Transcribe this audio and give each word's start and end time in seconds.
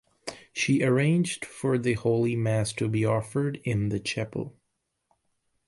She 0.51 0.81
arranged 0.81 1.45
for 1.45 1.77
the 1.77 1.93
Holy 1.93 2.35
Mass 2.35 2.73
to 2.73 2.87
be 2.89 3.05
offered 3.05 3.61
in 3.63 3.89
the 3.89 3.99
chapel. 3.99 4.57